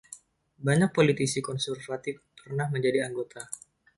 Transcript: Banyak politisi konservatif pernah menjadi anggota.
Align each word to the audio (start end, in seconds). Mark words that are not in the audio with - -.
Banyak 0.67 0.91
politisi 0.97 1.39
konservatif 1.49 2.15
pernah 2.39 2.67
menjadi 2.75 2.99
anggota. 3.07 3.41